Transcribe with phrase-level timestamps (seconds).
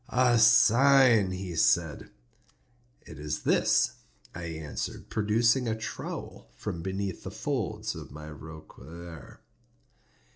[0.09, 2.09] "A sign," he said.
[3.05, 3.97] "It is this,"
[4.33, 9.41] I answered, producing a trowel from beneath the folds of my roquelaire.